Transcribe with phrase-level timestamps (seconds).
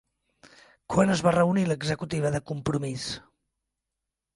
[0.93, 3.09] Quan es va reunir l'executiva de Compromís?